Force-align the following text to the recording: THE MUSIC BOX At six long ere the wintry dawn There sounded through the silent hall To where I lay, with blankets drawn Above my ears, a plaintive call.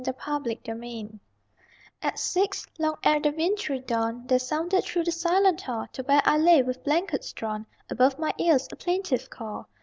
THE 0.03 0.15
MUSIC 0.27 0.63
BOX 0.63 1.19
At 2.01 2.17
six 2.17 2.65
long 2.79 2.95
ere 3.03 3.19
the 3.19 3.29
wintry 3.29 3.81
dawn 3.81 4.25
There 4.25 4.39
sounded 4.39 4.83
through 4.83 5.03
the 5.03 5.11
silent 5.11 5.61
hall 5.61 5.85
To 5.93 6.01
where 6.01 6.23
I 6.25 6.39
lay, 6.39 6.63
with 6.63 6.83
blankets 6.83 7.31
drawn 7.33 7.67
Above 7.87 8.17
my 8.17 8.33
ears, 8.39 8.67
a 8.71 8.75
plaintive 8.75 9.29
call. 9.29 9.69